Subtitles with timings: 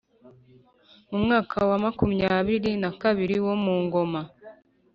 [1.09, 4.21] Mumwaka wa makumyabiri nakabiri wo mungoma